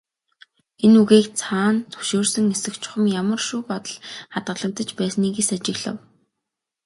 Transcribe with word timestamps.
Энэ 0.85 0.97
үгийн 1.03 1.27
цаана 1.41 1.85
зөвшөөрсөн 1.91 2.45
эсэх, 2.55 2.75
чухам 2.83 3.03
ямар 3.21 3.41
шүү 3.47 3.61
бодол 3.69 3.95
хадгалагдаж 4.33 4.89
байсныг 4.99 5.35
эс 5.41 5.49
ажиглав. 5.55 5.97